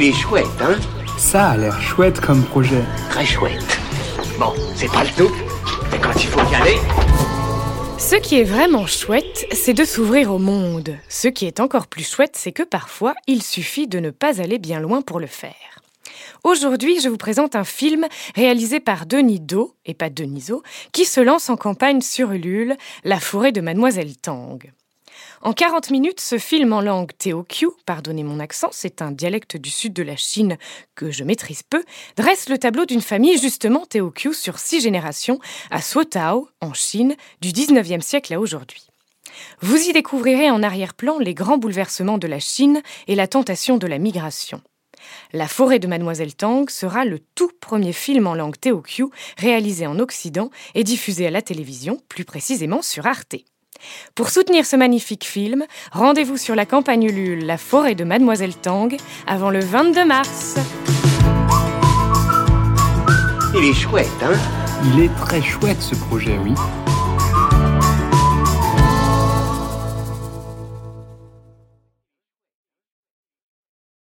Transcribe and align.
Il 0.00 0.04
est 0.04 0.12
chouette, 0.12 0.46
hein 0.60 0.78
Ça 1.16 1.48
a 1.48 1.56
l'air 1.56 1.82
chouette 1.82 2.20
comme 2.20 2.44
projet. 2.44 2.84
Très 3.10 3.26
chouette. 3.26 3.80
Bon, 4.38 4.52
c'est 4.76 4.86
pas 4.86 5.02
le 5.02 5.10
tout, 5.10 5.34
mais 5.90 5.98
quand 5.98 6.14
il 6.14 6.28
faut 6.28 6.52
y 6.52 6.54
aller... 6.54 6.76
Ce 7.98 8.14
qui 8.14 8.36
est 8.38 8.44
vraiment 8.44 8.86
chouette, 8.86 9.48
c'est 9.50 9.72
de 9.72 9.84
s'ouvrir 9.84 10.32
au 10.32 10.38
monde. 10.38 10.96
Ce 11.08 11.26
qui 11.26 11.46
est 11.46 11.58
encore 11.58 11.88
plus 11.88 12.08
chouette, 12.08 12.36
c'est 12.36 12.52
que 12.52 12.62
parfois, 12.62 13.16
il 13.26 13.42
suffit 13.42 13.88
de 13.88 13.98
ne 13.98 14.10
pas 14.10 14.40
aller 14.40 14.60
bien 14.60 14.78
loin 14.78 15.02
pour 15.02 15.18
le 15.18 15.26
faire. 15.26 15.82
Aujourd'hui, 16.44 17.00
je 17.00 17.08
vous 17.08 17.16
présente 17.16 17.56
un 17.56 17.64
film 17.64 18.06
réalisé 18.36 18.78
par 18.78 19.04
Denis 19.04 19.40
Do, 19.40 19.74
et 19.84 19.94
pas 19.94 20.10
Deniso, 20.10 20.62
qui 20.92 21.06
se 21.06 21.20
lance 21.20 21.50
en 21.50 21.56
campagne 21.56 22.02
sur 22.02 22.30
Ulule, 22.30 22.76
La 23.02 23.18
forêt 23.18 23.50
de 23.50 23.60
Mademoiselle 23.60 24.16
Tang. 24.16 24.60
En 25.42 25.52
40 25.52 25.90
minutes, 25.90 26.20
ce 26.20 26.38
film 26.38 26.72
en 26.72 26.80
langue 26.80 27.12
Teokyu, 27.16 27.68
pardonnez 27.86 28.24
mon 28.24 28.40
accent, 28.40 28.68
c'est 28.72 29.02
un 29.02 29.12
dialecte 29.12 29.56
du 29.56 29.70
sud 29.70 29.92
de 29.92 30.02
la 30.02 30.16
Chine 30.16 30.56
que 30.94 31.10
je 31.10 31.24
maîtrise 31.24 31.62
peu, 31.62 31.84
dresse 32.16 32.48
le 32.48 32.58
tableau 32.58 32.86
d'une 32.86 33.00
famille 33.00 33.38
justement 33.38 33.86
Teokyu 33.86 34.34
sur 34.34 34.58
six 34.58 34.80
générations 34.80 35.38
à 35.70 35.80
Suotao, 35.80 36.48
en 36.60 36.74
Chine, 36.74 37.16
du 37.40 37.50
19e 37.50 38.00
siècle 38.00 38.34
à 38.34 38.40
aujourd'hui. 38.40 38.88
Vous 39.60 39.76
y 39.76 39.92
découvrirez 39.92 40.50
en 40.50 40.62
arrière-plan 40.62 41.18
les 41.18 41.34
grands 41.34 41.58
bouleversements 41.58 42.18
de 42.18 42.26
la 42.26 42.40
Chine 42.40 42.82
et 43.06 43.14
la 43.14 43.28
tentation 43.28 43.78
de 43.78 43.86
la 43.86 43.98
migration. 43.98 44.60
La 45.32 45.46
forêt 45.46 45.78
de 45.78 45.86
Mademoiselle 45.86 46.34
Tang 46.34 46.68
sera 46.68 47.04
le 47.04 47.20
tout 47.34 47.50
premier 47.60 47.92
film 47.92 48.26
en 48.26 48.34
langue 48.34 48.58
Teokyu 48.58 49.06
réalisé 49.36 49.86
en 49.86 49.98
Occident 49.98 50.50
et 50.74 50.84
diffusé 50.84 51.26
à 51.26 51.30
la 51.30 51.42
télévision, 51.42 52.00
plus 52.08 52.24
précisément 52.24 52.82
sur 52.82 53.06
Arte. 53.06 53.36
Pour 54.14 54.30
soutenir 54.30 54.66
ce 54.66 54.76
magnifique 54.76 55.24
film, 55.24 55.64
rendez-vous 55.92 56.36
sur 56.36 56.54
la 56.54 56.66
campagne 56.66 57.04
Ulule 57.04 57.46
La 57.46 57.58
forêt 57.58 57.94
de 57.94 58.04
Mademoiselle 58.04 58.54
Tang 58.56 58.88
avant 59.26 59.50
le 59.50 59.60
22 59.60 60.04
mars. 60.04 60.56
Il 63.54 63.64
est 63.64 63.74
chouette, 63.74 64.06
hein? 64.22 64.36
Il 64.84 65.02
est 65.04 65.14
très 65.16 65.42
chouette 65.42 65.80
ce 65.80 65.94
projet, 65.94 66.38
oui. 66.44 66.52